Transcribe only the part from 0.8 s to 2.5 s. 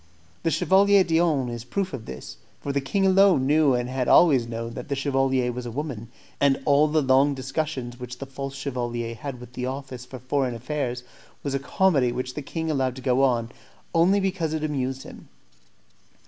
d'Eon is a proof of this,